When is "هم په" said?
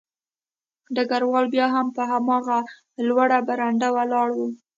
1.75-2.03